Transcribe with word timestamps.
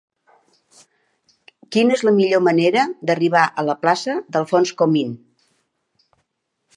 Quina 1.75 1.97
és 1.97 2.01
la 2.07 2.13
millor 2.15 2.41
manera 2.47 2.85
d'arribar 3.09 3.45
a 3.63 3.67
la 3.69 3.75
plaça 3.85 4.15
d'Alfonso 4.37 4.79
Comín? 4.83 5.13